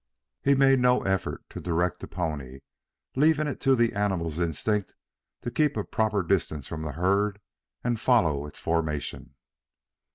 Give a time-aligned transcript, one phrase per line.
[0.41, 2.61] He made no effort to direct the pony,
[3.15, 4.95] leaving it to the animal's instinct
[5.43, 7.39] to keep a proper distance from the herd
[7.83, 9.35] and follow its formation.